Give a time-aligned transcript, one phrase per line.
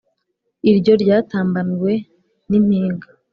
[0.69, 1.93] Iyo ryatambamiwe
[2.49, 3.07] nimpinga